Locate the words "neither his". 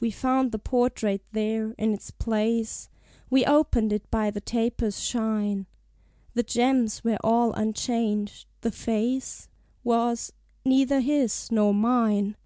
10.62-11.50